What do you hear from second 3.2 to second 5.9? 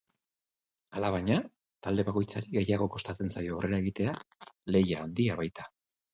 zaio aurrera egitea, lehia handia baita.